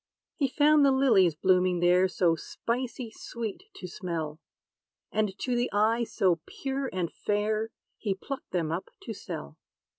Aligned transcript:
He 0.35 0.47
found 0.47 0.83
the 0.83 0.91
lilies 0.91 1.35
blooming 1.35 1.79
there 1.79 2.07
So 2.07 2.35
spicy 2.35 3.11
sweet 3.11 3.65
to 3.75 3.85
smell, 3.87 4.39
And 5.11 5.37
to 5.37 5.55
the 5.55 5.69
eye 5.71 6.05
so 6.05 6.39
pure 6.47 6.89
and 6.91 7.13
fair, 7.13 7.69
He 7.99 8.15
plucked 8.15 8.49
them 8.49 8.71
up 8.71 8.89
to 9.03 9.13
sell. 9.13 9.59